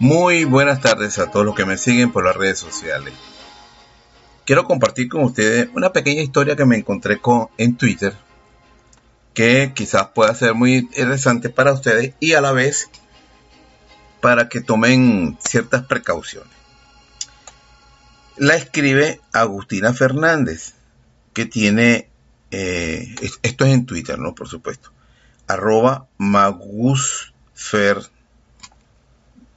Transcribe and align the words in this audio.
Muy 0.00 0.44
buenas 0.44 0.80
tardes 0.80 1.18
a 1.18 1.28
todos 1.28 1.44
los 1.44 1.56
que 1.56 1.64
me 1.64 1.76
siguen 1.76 2.12
por 2.12 2.24
las 2.24 2.36
redes 2.36 2.60
sociales. 2.60 3.12
Quiero 4.44 4.62
compartir 4.64 5.08
con 5.08 5.24
ustedes 5.24 5.68
una 5.74 5.92
pequeña 5.92 6.22
historia 6.22 6.54
que 6.54 6.64
me 6.64 6.76
encontré 6.76 7.18
con, 7.18 7.48
en 7.58 7.76
Twitter 7.76 8.14
que 9.34 9.72
quizás 9.74 10.08
pueda 10.14 10.32
ser 10.36 10.54
muy 10.54 10.74
interesante 10.76 11.48
para 11.48 11.72
ustedes 11.72 12.14
y 12.20 12.34
a 12.34 12.40
la 12.40 12.52
vez 12.52 12.88
para 14.20 14.48
que 14.48 14.60
tomen 14.60 15.36
ciertas 15.40 15.84
precauciones. 15.84 16.52
La 18.36 18.54
escribe 18.54 19.20
Agustina 19.32 19.92
Fernández, 19.94 20.74
que 21.32 21.44
tiene, 21.44 22.08
eh, 22.52 23.16
esto 23.42 23.64
es 23.64 23.74
en 23.74 23.84
Twitter, 23.84 24.16
¿no? 24.16 24.36
Por 24.36 24.48
supuesto, 24.48 24.92
arroba 25.48 26.06
magusfer 26.18 27.98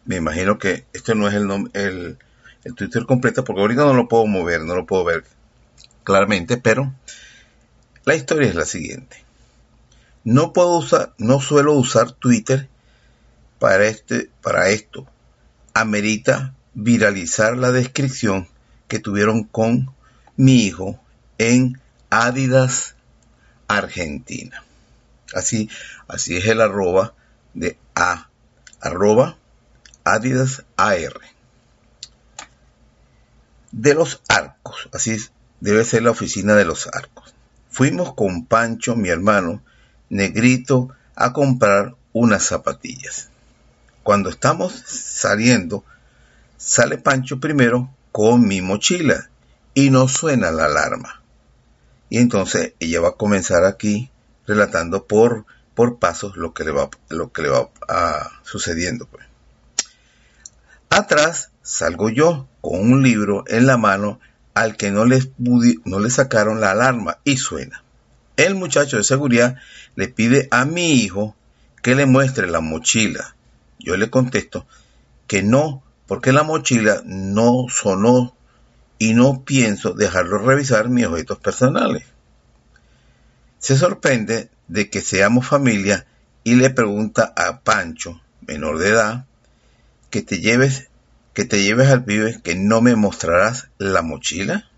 me 0.05 0.17
imagino 0.17 0.57
que 0.57 0.85
este 0.94 1.16
no 1.16 1.27
es 1.27 1.33
el, 1.33 1.49
el, 1.73 2.17
el 2.63 2.75
Twitter 2.75 3.05
completo, 3.05 3.44
porque 3.44 3.61
ahorita 3.61 3.83
no 3.83 3.94
lo 3.94 4.07
puedo 4.07 4.25
mover, 4.25 4.61
no 4.61 4.75
lo 4.75 4.85
puedo 4.85 5.03
ver 5.03 5.23
claramente, 6.03 6.57
pero 6.57 6.94
la 8.05 8.16
historia 8.16 8.49
es 8.49 8.55
la 8.55 8.66
siguiente. 8.66 9.23
No 10.23 10.53
puedo 10.53 10.77
usar, 10.77 11.13
no 11.17 11.39
suelo 11.39 11.73
usar 11.73 12.11
Twitter 12.11 12.67
para 13.59 13.85
este, 13.85 14.29
para 14.41 14.69
esto. 14.69 15.07
Amerita 15.73 16.53
viralizar 16.73 17.57
la 17.57 17.72
descripción 17.72 18.47
que 18.88 18.99
tuvieron 18.99 19.44
con 19.44 19.94
mi 20.35 20.66
hijo 20.66 20.99
en 21.38 21.79
Adidas 22.09 22.95
Argentina. 23.67 24.63
Así, 25.33 25.69
así 26.07 26.38
es 26.38 26.45
el 26.47 26.61
arroba 26.61 27.13
de 27.53 27.77
A, 27.95 28.29
arroba 28.81 29.38
Adidas 30.03 30.63
AR. 30.77 31.19
De 33.71 33.94
los 33.94 34.21
arcos, 34.27 34.89
así 34.91 35.17
debe 35.59 35.85
ser 35.85 36.03
la 36.03 36.11
oficina 36.11 36.55
de 36.55 36.66
los 36.66 36.88
arcos. 36.88 37.33
Fuimos 37.69 38.13
con 38.13 38.45
Pancho, 38.45 38.95
mi 38.95 39.09
hermano, 39.09 39.61
negrito, 40.09 40.89
a 41.16 41.34
comprar 41.34 41.95
unas 42.13 42.44
zapatillas. 42.44 43.29
Cuando 44.03 44.29
estamos 44.29 44.73
saliendo, 44.73 45.85
sale 46.57 46.97
Pancho 46.97 47.39
primero 47.39 47.89
con 48.12 48.47
mi 48.47 48.62
mochila 48.62 49.29
y 49.73 49.89
no 49.89 50.07
suena 50.07 50.51
la 50.51 50.66
alarma. 50.66 51.22
Y 52.09 52.18
entonces 52.18 52.73
ella 52.79 53.00
va 53.00 53.09
a 53.09 53.16
comenzar 53.16 53.63
aquí 53.63 54.12
relatando 54.45 55.06
por, 55.06 55.45
por 55.75 55.97
pasos 55.97 56.35
lo 56.35 56.53
que 56.53 56.66
le 56.66 56.72
va, 56.72 56.89
lo 57.09 57.31
que 57.31 57.44
le 57.44 57.50
va 57.50 57.69
a, 57.88 58.31
sucediendo. 58.44 59.06
Pues. 59.06 59.31
Atrás 60.91 61.52
salgo 61.62 62.09
yo 62.09 62.50
con 62.59 62.81
un 62.91 63.02
libro 63.02 63.46
en 63.47 63.66
la 63.66 63.78
mano 63.78 64.19
al 64.53 64.75
que 64.75 64.91
no, 64.91 65.06
le 65.06 66.09
sacaron 66.09 66.59
la 66.59 66.72
alarma 66.72 67.19
y 67.24 67.38
suena. 67.38 67.81
El 68.35 68.56
muchacho 68.56 68.97
de 68.97 69.06
seguridad 69.06 69.56
le 69.96 70.09
pide 70.09 70.50
a 70.51 70.66
mi 70.66 70.91
hijo 70.96 71.34
que 71.81 71.96
le 71.96 72.06
muestre 72.06 72.46
la 72.47 72.59
mochila. 72.59 73.38
Yo 73.80 73.96
le 73.96 74.09
contesto 74.09 74.68
que 75.28 75.44
no, 75.44 75.81
porque 76.07 76.34
la 76.34 76.44
mochila 76.44 77.01
no 77.06 77.68
sonó 77.69 78.35
y 79.00 79.13
no 79.13 79.46
pienso 79.46 79.94
dejarlo 79.94 80.40
revisar 80.40 80.90
mis 80.90 81.06
objetos 81.06 81.40
personales. 81.40 82.03
Se 83.59 83.78
sorprende 83.78 84.50
de 84.68 84.90
que 84.90 85.00
seamos 85.00 85.47
familia 85.47 86.06
y 86.44 86.56
le 86.56 86.69
pregunta 86.69 87.34
a 87.38 87.62
Pancho, 87.62 88.19
menor 88.46 88.78
de 88.78 88.90
edad, 88.90 89.25
que 90.11 90.22
te 90.22 90.39
lleves, 90.39 90.89
que 91.33 91.45
te 91.45 91.63
lleves 91.63 91.89
al 91.89 92.03
pibe 92.03 92.39
que 92.44 92.53
no 92.53 92.81
me 92.81 92.95
mostrarás 92.95 93.69
la 93.79 94.03
mochila? 94.03 94.69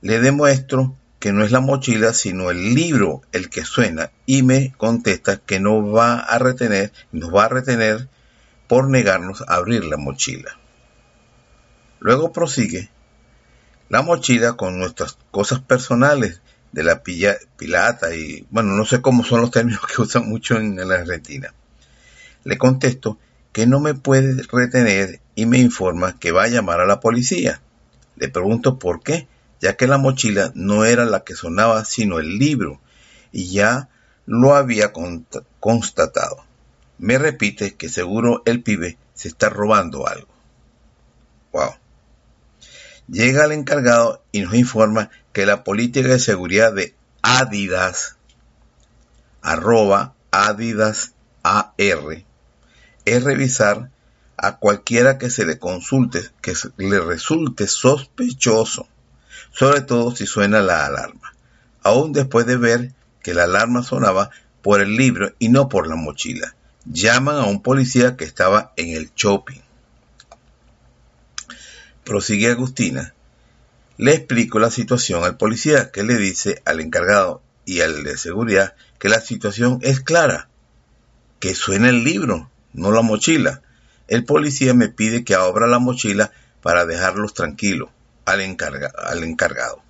Le 0.00 0.18
demuestro 0.18 0.96
que 1.20 1.32
no 1.32 1.44
es 1.44 1.52
la 1.52 1.60
mochila, 1.60 2.12
sino 2.14 2.50
el 2.50 2.74
libro 2.74 3.22
el 3.32 3.50
que 3.50 3.64
suena 3.64 4.10
y 4.24 4.42
me 4.42 4.72
contesta 4.76 5.36
que 5.36 5.60
no 5.60 5.90
va 5.90 6.18
a 6.18 6.38
retener, 6.38 6.92
nos 7.12 7.34
va 7.34 7.44
a 7.44 7.48
retener 7.48 8.08
por 8.66 8.88
negarnos 8.88 9.42
a 9.42 9.54
abrir 9.54 9.84
la 9.84 9.96
mochila. 9.96 10.58
Luego 12.00 12.32
prosigue 12.32 12.90
la 13.88 14.02
mochila 14.02 14.54
con 14.54 14.78
nuestras 14.78 15.18
cosas 15.30 15.60
personales 15.60 16.40
de 16.72 16.82
la 16.84 17.02
pilla, 17.02 17.36
pilata 17.56 18.14
y 18.14 18.46
bueno, 18.50 18.76
no 18.76 18.84
sé 18.84 19.00
cómo 19.00 19.24
son 19.24 19.40
los 19.40 19.50
términos 19.50 19.80
que 19.94 20.00
usan 20.00 20.28
mucho 20.28 20.56
en 20.56 20.76
la 20.76 20.96
Argentina. 20.96 21.52
Le 22.44 22.56
contesto 22.56 23.18
que 23.58 23.66
no 23.66 23.80
me 23.80 23.94
puede 23.94 24.40
retener 24.44 25.18
y 25.34 25.46
me 25.46 25.58
informa 25.58 26.16
que 26.20 26.30
va 26.30 26.44
a 26.44 26.48
llamar 26.48 26.78
a 26.78 26.86
la 26.86 27.00
policía. 27.00 27.60
Le 28.14 28.28
pregunto 28.28 28.78
por 28.78 29.02
qué, 29.02 29.26
ya 29.60 29.76
que 29.76 29.88
la 29.88 29.98
mochila 29.98 30.52
no 30.54 30.84
era 30.84 31.04
la 31.04 31.24
que 31.24 31.34
sonaba 31.34 31.84
sino 31.84 32.20
el 32.20 32.38
libro, 32.38 32.80
y 33.32 33.50
ya 33.50 33.88
lo 34.26 34.54
había 34.54 34.92
constatado. 35.58 36.44
Me 36.98 37.18
repite 37.18 37.74
que 37.74 37.88
seguro 37.88 38.42
el 38.44 38.62
pibe 38.62 38.96
se 39.14 39.26
está 39.26 39.48
robando 39.48 40.06
algo. 40.06 40.28
Wow. 41.52 41.72
Llega 43.08 43.44
el 43.44 43.50
encargado 43.50 44.22
y 44.30 44.42
nos 44.42 44.54
informa 44.54 45.10
que 45.32 45.46
la 45.46 45.64
política 45.64 46.06
de 46.06 46.20
seguridad 46.20 46.72
de 46.72 46.94
Adidas, 47.22 48.18
arroba 49.42 50.14
Adidas 50.30 51.14
AR, 51.42 52.27
es 53.16 53.24
revisar 53.24 53.90
a 54.36 54.58
cualquiera 54.58 55.18
que 55.18 55.30
se 55.30 55.44
le 55.44 55.58
consulte, 55.58 56.30
que 56.40 56.54
le 56.76 57.00
resulte 57.00 57.66
sospechoso, 57.66 58.88
sobre 59.52 59.80
todo 59.80 60.14
si 60.14 60.26
suena 60.26 60.62
la 60.62 60.86
alarma, 60.86 61.34
aún 61.82 62.12
después 62.12 62.46
de 62.46 62.56
ver 62.56 62.92
que 63.22 63.34
la 63.34 63.44
alarma 63.44 63.82
sonaba 63.82 64.30
por 64.62 64.80
el 64.80 64.96
libro 64.96 65.32
y 65.38 65.48
no 65.48 65.68
por 65.68 65.88
la 65.88 65.96
mochila. 65.96 66.54
Llaman 66.84 67.36
a 67.36 67.44
un 67.44 67.62
policía 67.62 68.16
que 68.16 68.24
estaba 68.24 68.72
en 68.76 68.96
el 68.96 69.12
shopping. 69.14 69.60
Prosigue 72.04 72.50
Agustina. 72.50 73.14
Le 73.98 74.14
explico 74.14 74.58
la 74.58 74.70
situación 74.70 75.24
al 75.24 75.36
policía 75.36 75.90
que 75.90 76.04
le 76.04 76.16
dice 76.16 76.62
al 76.64 76.80
encargado 76.80 77.42
y 77.64 77.80
al 77.80 78.04
de 78.04 78.16
seguridad 78.16 78.74
que 78.98 79.08
la 79.08 79.20
situación 79.20 79.80
es 79.82 80.00
clara, 80.00 80.48
que 81.40 81.54
suena 81.54 81.88
el 81.88 82.04
libro, 82.04 82.50
no 82.78 82.90
la 82.92 83.02
mochila. 83.02 83.62
El 84.06 84.24
policía 84.24 84.72
me 84.74 84.88
pide 84.88 85.24
que 85.24 85.34
abra 85.34 85.66
la 85.66 85.78
mochila 85.78 86.32
para 86.62 86.86
dejarlos 86.86 87.34
tranquilos 87.34 87.90
al, 88.24 88.40
al 88.96 89.24
encargado. 89.24 89.82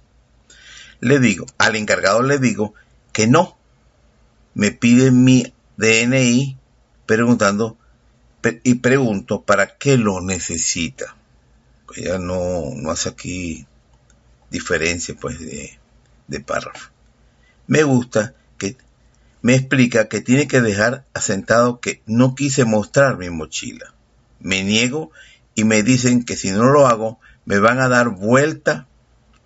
Le 1.00 1.20
digo, 1.20 1.46
al 1.58 1.76
encargado 1.76 2.23
le 2.23 2.38
digo 2.38 2.75
que 3.12 3.26
no. 3.26 3.56
Me 4.55 4.73
pide 4.73 5.12
mi 5.12 5.52
DNI 5.76 6.58
preguntando 7.06 7.76
y 8.64 8.75
pregunto 8.76 9.43
para 9.43 9.76
qué 9.76 9.96
lo 9.96 10.20
necesita. 10.20 11.17
Ella 11.96 12.19
no, 12.19 12.62
no 12.75 12.91
hace 12.91 13.11
aquí 13.11 13.67
diferencia 14.50 15.14
pues 15.20 15.38
de, 15.38 15.79
de 16.26 16.41
párrafo. 16.41 16.91
Me 17.67 17.82
gusta 17.82 18.34
que 18.56 18.76
me 19.43 19.55
explica 19.55 20.08
que 20.08 20.20
tiene 20.20 20.49
que 20.49 20.61
dejar 20.61 21.05
asentado 21.14 21.81
que 21.81 22.02
no 22.06 22.35
quise 22.35 22.64
mostrar 22.64 23.17
mi 23.17 23.31
mochila. 23.31 23.94
Me 24.40 24.64
niego 24.64 25.11
y 25.55 25.64
me 25.64 25.82
dicen 25.82 26.25
que 26.25 26.37
si 26.37 26.50
no 26.50 26.64
lo 26.64 26.87
hago 26.87 27.19
me 27.44 27.58
van 27.58 27.81
a 27.81 27.88
dar 27.88 28.11
vuelta 28.11 28.87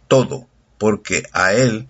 todo, 0.09 0.47
porque 0.79 1.25
a 1.33 1.53
él 1.53 1.89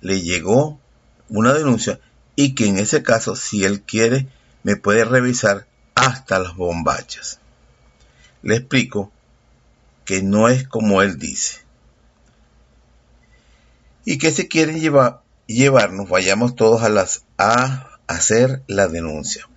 le 0.00 0.20
llegó 0.20 0.80
una 1.28 1.52
denuncia 1.52 2.00
y 2.36 2.54
que 2.54 2.66
en 2.66 2.78
ese 2.78 3.02
caso, 3.02 3.36
si 3.36 3.64
él 3.64 3.82
quiere, 3.82 4.26
me 4.62 4.76
puede 4.76 5.04
revisar 5.04 5.66
hasta 5.94 6.38
las 6.38 6.56
bombachas. 6.56 7.38
Le 8.42 8.56
explico 8.56 9.12
que 10.04 10.22
no 10.22 10.48
es 10.48 10.66
como 10.66 11.02
él 11.02 11.18
dice. 11.18 11.60
Y 14.04 14.18
que 14.18 14.32
si 14.32 14.48
quieren 14.48 14.80
llevar, 14.80 15.22
llevarnos, 15.46 16.08
vayamos 16.08 16.56
todos 16.56 16.82
a 16.82 16.88
las 16.88 17.24
a 17.38 17.98
hacer 18.06 18.62
la 18.66 18.88
denuncia. 18.88 19.48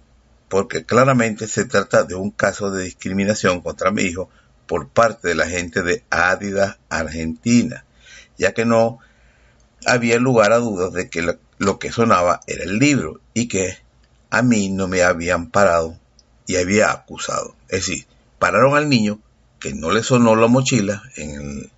Porque 0.49 0.85
claramente 0.85 1.47
se 1.47 1.65
trata 1.65 2.03
de 2.03 2.15
un 2.15 2.31
caso 2.31 2.71
de 2.71 2.83
discriminación 2.83 3.61
contra 3.61 3.91
mi 3.91 4.03
hijo 4.03 4.29
por 4.67 4.89
parte 4.89 5.27
de 5.27 5.35
la 5.35 5.47
gente 5.47 5.81
de 5.81 6.03
Adidas 6.09 6.77
Argentina, 6.89 7.85
ya 8.37 8.53
que 8.53 8.65
no 8.65 8.99
había 9.85 10.17
lugar 10.17 10.51
a 10.51 10.57
dudas 10.57 10.93
de 10.93 11.09
que 11.09 11.37
lo 11.57 11.79
que 11.79 11.91
sonaba 11.91 12.41
era 12.47 12.63
el 12.63 12.79
libro 12.79 13.19
y 13.33 13.47
que 13.47 13.77
a 14.29 14.41
mí 14.41 14.69
no 14.69 14.87
me 14.87 15.03
habían 15.03 15.49
parado 15.49 15.97
y 16.47 16.57
había 16.57 16.91
acusado. 16.91 17.55
Es 17.69 17.87
decir, 17.87 18.05
pararon 18.39 18.75
al 18.75 18.89
niño 18.89 19.19
que 19.59 19.73
no 19.73 19.91
le 19.91 20.03
sonó 20.03 20.35
la 20.35 20.47
mochila 20.47 21.03
en, 21.15 21.71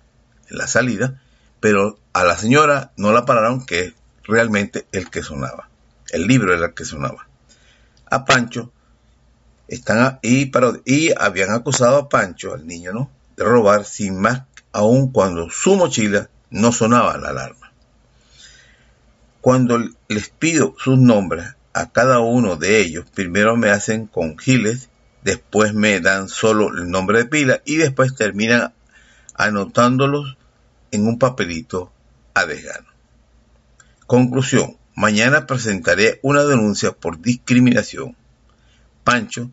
la 0.48 0.66
salida, 0.66 1.20
pero 1.60 1.98
a 2.12 2.24
la 2.24 2.36
señora 2.36 2.92
no 2.96 3.12
la 3.12 3.26
pararon 3.26 3.64
que 3.64 3.92
realmente 4.28 4.86
el 4.92 5.10
que 5.10 5.22
sonaba. 5.22 5.68
El 6.10 6.26
libro 6.26 6.54
era 6.54 6.66
el 6.66 6.74
que 6.74 6.84
sonaba. 6.84 7.26
A 8.10 8.24
Pancho 8.24 8.70
están 9.66 10.18
y, 10.22 10.50
y 10.84 11.12
habían 11.18 11.50
acusado 11.50 11.96
a 11.96 12.08
Pancho, 12.08 12.54
al 12.54 12.66
niño, 12.66 12.92
¿no? 12.92 13.10
De 13.36 13.44
robar 13.44 13.84
sin 13.84 14.20
más 14.20 14.42
aún 14.72 15.10
cuando 15.10 15.50
su 15.50 15.76
mochila 15.76 16.28
no 16.50 16.72
sonaba 16.72 17.18
la 17.18 17.30
alarma. 17.30 17.72
Cuando 19.40 19.78
les 20.08 20.28
pido 20.28 20.74
sus 20.78 20.98
nombres 20.98 21.54
a 21.72 21.90
cada 21.90 22.20
uno 22.20 22.56
de 22.56 22.80
ellos, 22.80 23.06
primero 23.12 23.56
me 23.56 23.70
hacen 23.70 24.06
con 24.06 24.38
giles, 24.38 24.90
después 25.22 25.74
me 25.74 26.00
dan 26.00 26.28
solo 26.28 26.68
el 26.68 26.90
nombre 26.90 27.18
de 27.18 27.24
pila 27.26 27.62
y 27.64 27.76
después 27.76 28.14
terminan 28.14 28.74
anotándolos 29.34 30.36
en 30.90 31.06
un 31.06 31.18
papelito 31.18 31.92
a 32.34 32.44
desgano. 32.46 32.97
Conclusión. 34.08 34.78
Mañana 34.94 35.46
presentaré 35.46 36.18
una 36.22 36.44
denuncia 36.44 36.92
por 36.92 37.20
discriminación. 37.20 38.16
Pancho 39.04 39.50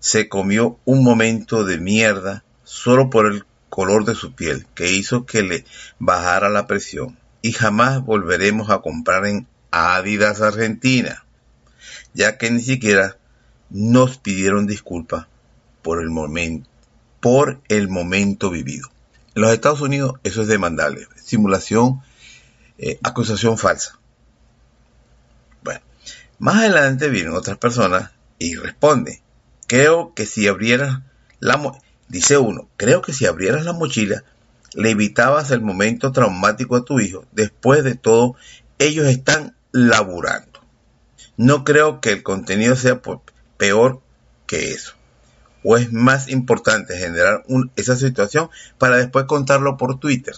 se 0.00 0.28
comió 0.28 0.78
un 0.84 1.02
momento 1.02 1.64
de 1.64 1.78
mierda 1.78 2.44
solo 2.62 3.08
por 3.08 3.24
el 3.24 3.46
color 3.70 4.04
de 4.04 4.14
su 4.14 4.34
piel 4.34 4.66
que 4.74 4.92
hizo 4.92 5.24
que 5.24 5.42
le 5.42 5.64
bajara 5.98 6.50
la 6.50 6.66
presión 6.66 7.16
y 7.40 7.52
jamás 7.52 8.04
volveremos 8.04 8.68
a 8.68 8.80
comprar 8.82 9.24
en 9.24 9.46
Adidas 9.70 10.42
Argentina, 10.42 11.24
ya 12.12 12.36
que 12.36 12.50
ni 12.50 12.60
siquiera 12.60 13.16
nos 13.70 14.18
pidieron 14.18 14.66
disculpas 14.66 15.26
por 15.80 16.02
el 16.02 16.10
momento, 16.10 16.68
por 17.20 17.62
el 17.68 17.88
momento 17.88 18.50
vivido. 18.50 18.90
En 19.34 19.40
los 19.40 19.54
Estados 19.54 19.80
Unidos 19.80 20.16
eso 20.22 20.42
es 20.42 20.48
demandable, 20.48 21.08
simulación, 21.24 22.02
eh, 22.78 22.98
acusación 23.02 23.58
falsa. 23.58 23.98
Bueno, 25.62 25.80
más 26.38 26.56
adelante 26.56 27.08
vienen 27.08 27.32
otras 27.32 27.58
personas 27.58 28.10
y 28.38 28.56
responden, 28.56 29.20
creo 29.66 30.14
que 30.14 30.26
si 30.26 30.46
abrieras 30.48 31.00
la 31.40 31.80
dice 32.08 32.38
uno, 32.38 32.68
creo 32.76 33.02
que 33.02 33.12
si 33.12 33.26
abrieras 33.26 33.64
la 33.64 33.72
mochila 33.72 34.24
le 34.74 34.90
evitabas 34.90 35.50
el 35.50 35.62
momento 35.62 36.12
traumático 36.12 36.76
a 36.76 36.84
tu 36.84 37.00
hijo. 37.00 37.24
Después 37.32 37.82
de 37.82 37.94
todo, 37.94 38.36
ellos 38.78 39.06
están 39.06 39.56
laburando. 39.72 40.60
No 41.36 41.64
creo 41.64 42.00
que 42.00 42.12
el 42.12 42.22
contenido 42.22 42.76
sea 42.76 43.00
peor 43.56 44.00
que 44.46 44.72
eso. 44.72 44.92
O 45.64 45.76
es 45.76 45.92
más 45.92 46.28
importante 46.28 46.96
generar 46.96 47.44
esa 47.74 47.96
situación 47.96 48.50
para 48.78 48.98
después 48.98 49.24
contarlo 49.24 49.76
por 49.76 49.98
Twitter. 49.98 50.34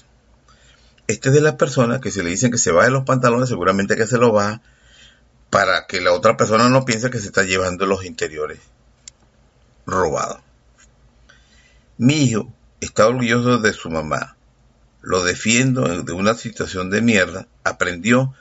Este 1.08 1.30
es 1.30 1.34
de 1.34 1.40
las 1.40 1.54
personas 1.54 2.02
que 2.02 2.10
si 2.10 2.22
le 2.22 2.28
dicen 2.28 2.50
que 2.50 2.58
se 2.58 2.70
baje 2.70 2.90
los 2.90 3.04
pantalones, 3.04 3.48
seguramente 3.48 3.96
que 3.96 4.06
se 4.06 4.18
lo 4.18 4.30
baja 4.30 4.60
para 5.48 5.86
que 5.86 6.02
la 6.02 6.12
otra 6.12 6.36
persona 6.36 6.68
no 6.68 6.84
piense 6.84 7.08
que 7.08 7.18
se 7.18 7.28
está 7.28 7.44
llevando 7.44 7.86
los 7.86 8.04
interiores 8.04 8.58
robados. 9.86 10.42
Mi 11.96 12.24
hijo 12.24 12.52
está 12.82 13.06
orgulloso 13.06 13.56
de 13.56 13.72
su 13.72 13.88
mamá. 13.88 14.36
Lo 15.00 15.22
defiendo 15.24 16.02
de 16.02 16.12
una 16.12 16.34
situación 16.34 16.90
de 16.90 17.00
mierda. 17.00 17.48
Aprendió 17.64 18.34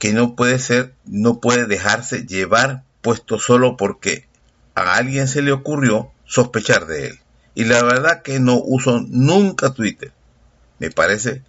que 0.00 0.12
no 0.12 0.34
puede 0.34 0.58
ser, 0.58 0.94
no 1.04 1.38
puede 1.38 1.66
dejarse 1.66 2.26
llevar 2.26 2.82
puesto 3.02 3.38
solo 3.38 3.76
porque 3.76 4.26
a 4.74 4.96
alguien 4.96 5.28
se 5.28 5.42
le 5.42 5.52
ocurrió 5.52 6.10
sospechar 6.24 6.86
de 6.86 7.06
él. 7.06 7.20
Y 7.54 7.66
la 7.66 7.84
verdad 7.84 8.22
que 8.22 8.40
no 8.40 8.56
uso 8.56 9.00
nunca 9.08 9.72
Twitter. 9.74 10.10
Me 10.80 10.90
parece 10.90 11.42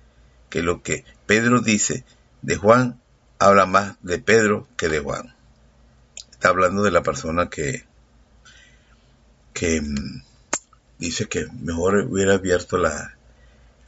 que 0.49 0.61
lo 0.61 0.81
que 0.81 1.05
Pedro 1.25 1.61
dice 1.61 2.03
de 2.41 2.55
Juan 2.55 2.99
habla 3.37 3.65
más 3.65 3.95
de 4.01 4.19
Pedro 4.19 4.67
que 4.77 4.89
de 4.89 4.99
Juan. 4.99 5.33
Está 6.31 6.49
hablando 6.49 6.83
de 6.83 6.91
la 6.91 7.03
persona 7.03 7.49
que, 7.49 7.83
que 9.53 9.81
mm, 9.81 10.23
dice 10.99 11.27
que 11.27 11.47
mejor 11.61 12.05
hubiera 12.09 12.35
abierto 12.35 12.77
la, 12.77 13.17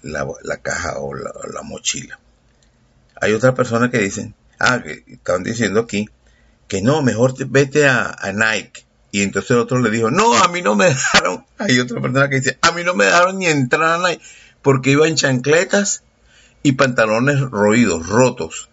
la, 0.01 0.57
caja 0.61 0.99
o 0.99 1.13
la, 1.13 1.61
mochila. 1.63 2.19
Hay 3.21 3.33
otra 3.33 3.53
persona 3.53 3.91
que 3.91 3.99
dicen, 3.99 4.33
ah, 4.59 4.81
que 4.81 5.03
estaban 5.07 5.43
diciendo 5.43 5.81
aquí, 5.81 6.09
que 6.67 6.81
no, 6.81 7.01
mejor 7.01 7.33
vete 7.47 7.87
a, 7.87 8.15
Nike. 8.33 8.85
Y 9.11 9.23
entonces 9.23 9.51
el 9.51 9.57
otro 9.57 9.79
le 9.79 9.91
dijo, 9.91 10.09
no, 10.09 10.33
a 10.35 10.47
mí 10.47 10.61
no 10.61 10.75
me 10.75 10.85
dejaron. 10.89 11.45
Hay 11.57 11.79
otra 11.79 12.01
persona 12.01 12.29
que 12.29 12.37
dice, 12.37 12.57
a 12.61 12.71
mí 12.71 12.83
no 12.83 12.95
me 12.95 13.05
dejaron 13.05 13.37
ni 13.37 13.47
entrar 13.47 13.99
a 13.99 14.09
Nike 14.09 14.23
porque 14.61 14.91
iba 14.91 15.07
en 15.07 15.15
chancletas 15.15 16.03
y 16.63 16.73
pantalones 16.73 17.39
roídos, 17.41 18.07
rotos. 18.07 18.69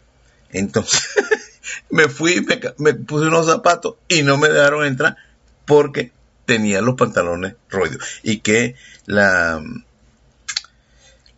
Entonces 0.50 1.08
me 1.90 2.08
fui, 2.08 2.40
me, 2.42 2.60
me 2.78 2.94
puse 2.94 3.26
unos 3.26 3.46
zapatos 3.46 3.96
y 4.08 4.22
no 4.22 4.36
me 4.38 4.48
dejaron 4.48 4.84
entrar 4.84 5.16
porque 5.64 6.12
tenía 6.46 6.80
los 6.80 6.94
pantalones 6.94 7.54
roídos. 7.68 8.02
Y 8.22 8.38
que 8.38 8.74
la, 9.06 9.62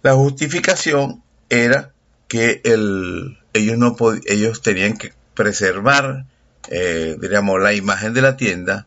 la 0.02 0.14
justificación 0.14 1.22
era 1.48 1.92
que 2.28 2.60
el, 2.64 3.38
ellos, 3.52 3.76
no 3.76 3.96
ellos 4.26 4.62
tenían 4.62 4.96
que 4.96 5.12
preservar, 5.34 6.26
eh, 6.68 7.16
la 7.20 7.72
imagen 7.72 8.14
de 8.14 8.22
la 8.22 8.36
tienda 8.36 8.86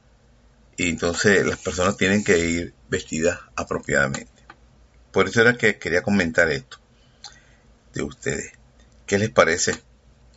y 0.78 0.90
entonces 0.90 1.46
las 1.46 1.58
personas 1.58 1.98
tienen 1.98 2.24
que 2.24 2.38
ir 2.40 2.74
vestidas 2.88 3.40
apropiadamente. 3.56 4.32
Por 5.12 5.28
eso 5.28 5.42
era 5.42 5.58
que 5.58 5.78
quería 5.78 6.02
comentar 6.02 6.50
esto 6.52 6.83
de 7.94 8.04
ustedes. 8.04 8.54
¿Qué 9.06 9.18
les 9.18 9.30
parece? 9.30 9.76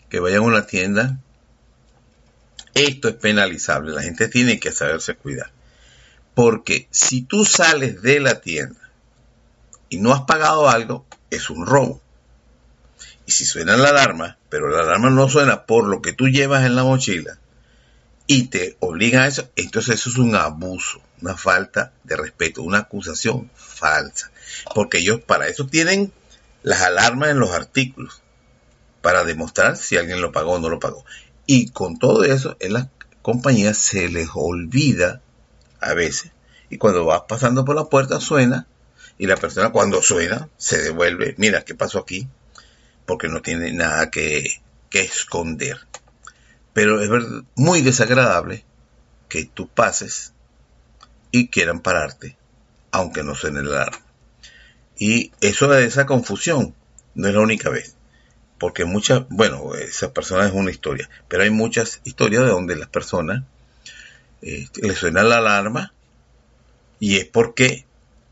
Que 0.09 0.21
vayan 0.21 0.39
a 0.39 0.47
una 0.47 0.67
tienda. 0.67 1.19
Esto 2.75 3.09
es 3.09 3.15
penalizable. 3.15 3.93
La 3.93 4.03
gente 4.03 4.29
tiene 4.29 4.61
que 4.61 4.73
saberse 4.73 5.15
cuidar. 5.15 5.51
Porque 6.35 6.89
si 6.91 7.23
tú 7.23 7.45
sales 7.45 8.03
de 8.03 8.21
la 8.21 8.41
tienda 8.41 8.91
y 9.89 9.99
no 9.99 10.13
has 10.13 10.23
pagado 10.23 10.69
algo, 10.69 11.07
es 11.31 11.49
un 11.49 11.65
robo. 11.67 12.03
Y 13.25 13.33
si 13.33 13.45
suena 13.45 13.77
la 13.77 13.89
alarma, 13.89 14.39
pero 14.51 14.69
la 14.69 14.83
alarma 14.83 15.11
no 15.11 15.29
suena 15.29 15.65
por 15.65 15.87
lo 15.87 16.03
que 16.03 16.13
tú 16.13 16.29
llevas 16.29 16.65
en 16.65 16.77
la 16.77 16.85
mochila 16.85 17.39
y 18.27 18.49
te 18.49 18.77
obligan 18.81 19.23
a 19.23 19.27
eso, 19.29 19.49
entonces 19.57 19.97
eso 19.97 20.11
es 20.11 20.19
un 20.19 20.35
abuso, 20.35 21.01
una 21.23 21.37
falta 21.37 21.93
de 22.05 22.17
respeto, 22.17 22.63
una 22.63 22.79
acusación 22.81 23.51
falsa. 23.55 24.31
Porque 24.75 24.99
ellos 24.99 25.21
para 25.21 25.49
eso 25.49 25.67
tienen 25.67 26.13
las 26.67 26.83
alarmas 26.83 27.31
en 27.31 27.39
los 27.39 27.53
artículos, 27.53 28.23
para 29.01 29.23
demostrar 29.23 29.77
si 29.77 29.97
alguien 29.97 30.21
lo 30.21 30.33
pagó 30.33 30.55
o 30.55 30.59
no 30.59 30.69
lo 30.69 30.81
pagó. 30.81 31.05
Y 31.47 31.69
con 31.71 31.97
todo 31.97 32.25
eso, 32.25 32.57
en 32.59 32.73
las 32.73 32.89
compañías 33.23 33.79
se 33.79 34.09
les 34.09 34.31
olvida 34.35 35.23
a 35.81 35.95
veces. 35.95 36.33
Y 36.69 36.79
cuando 36.79 37.05
vas 37.05 37.23
pasando 37.29 37.65
por 37.65 37.77
la 37.77 37.85
puerta 37.85 38.19
suena 38.19 38.67
y 39.17 39.29
la 39.29 39.37
persona 39.37 39.71
cuando 39.71 40.03
suena 40.03 40.49
se 40.57 40.79
devuelve, 40.79 41.37
mira, 41.39 41.65
¿qué 41.65 41.77
pasó 41.77 42.01
aquí? 42.01 42.27
Porque 43.07 43.29
no 43.29 43.43
tiene 43.43 43.73
nada 43.73 44.11
que, 44.11 44.61
esconder. 44.91 45.79
Pero 46.73 47.01
es 47.01 47.11
muy 47.55 47.81
desagradable 47.81 48.65
que 49.29 49.45
tú 49.45 49.69
pases 49.69 50.33
y 51.31 51.47
quieran 51.47 51.79
pararte, 51.79 52.37
aunque 52.91 53.23
no 53.23 53.37
suene 53.37 53.61
el 53.61 53.69
alarma. 53.69 54.06
Y 54.99 55.33
eso 55.41 55.69
de 55.69 55.85
esa 55.85 56.07
confusión 56.07 56.75
no 57.15 57.29
es 57.29 57.35
la 57.35 57.41
única 57.41 57.71
vez. 57.71 57.95
Porque 58.59 58.85
muchas, 58.85 59.25
bueno, 59.29 59.75
esa 59.75 60.13
persona 60.13 60.47
es 60.47 60.53
una 60.53 60.71
historia, 60.71 61.11
pero 61.29 61.43
hay 61.43 61.51
muchas 61.51 62.01
historias 62.05 62.45
de 62.45 62.51
donde 62.51 62.77
las 62.77 62.89
personas 62.89 63.45
eh, 64.41 64.67
le 64.81 64.95
suena 64.95 65.23
la 65.23 65.39
alarma 65.39 65.93
Y 67.01 67.17
es 67.17 67.27
porque 67.27 67.85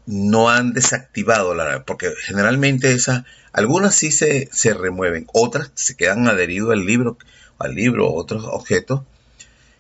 no 0.07 0.51
han 0.51 0.73
desactivado 0.73 1.55
la 1.55 1.65
alarma, 1.65 1.85
porque 1.85 2.13
generalmente 2.23 2.93
esas, 2.93 3.25
algunas 3.53 3.95
sí 3.95 4.13
se, 4.13 4.49
se 4.53 4.73
remueven, 4.75 5.27
otras 5.33 5.71
se 5.75 5.97
quedan 5.97 6.27
adheridos 6.29 6.73
al 6.73 6.87
libro, 6.87 7.19
al 7.59 7.75
libro 7.75 8.13
otros 8.13 8.45
objetos, 8.45 9.03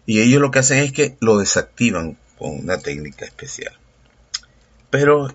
y 0.07 0.21
ellos 0.21 0.41
lo 0.41 0.51
que 0.51 0.59
hacen 0.59 0.79
es 0.79 0.93
que 0.93 1.17
lo 1.21 1.39
desactivan 1.39 2.19
con 2.39 2.59
una 2.59 2.79
técnica 2.79 3.25
especial. 3.25 3.75
Pero 4.91 5.29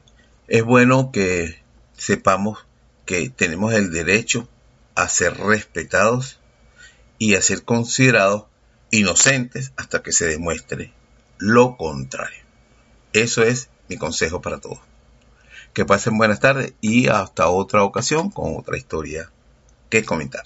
es 0.49 0.63
bueno 0.63 1.11
que 1.11 1.61
sepamos 1.95 2.65
que 3.05 3.29
tenemos 3.29 3.73
el 3.73 3.91
derecho 3.91 4.49
a 4.95 5.07
ser 5.07 5.37
respetados 5.37 6.39
y 7.19 7.35
a 7.35 7.41
ser 7.41 7.63
considerados 7.63 8.45
inocentes 8.89 9.73
hasta 9.77 10.01
que 10.01 10.11
se 10.11 10.25
demuestre 10.25 10.91
lo 11.37 11.77
contrario. 11.77 12.43
Eso 13.13 13.43
es 13.43 13.69
mi 13.87 13.97
consejo 13.97 14.41
para 14.41 14.59
todos. 14.59 14.79
Que 15.73 15.85
pasen 15.85 16.17
buenas 16.17 16.39
tardes 16.39 16.73
y 16.81 17.07
hasta 17.07 17.49
otra 17.49 17.83
ocasión 17.83 18.31
con 18.31 18.57
otra 18.57 18.77
historia 18.77 19.31
que 19.89 20.03
comentar. 20.03 20.45